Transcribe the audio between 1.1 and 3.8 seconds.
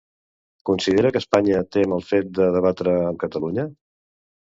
que Espanya tem el fet de debatre amb Catalunya?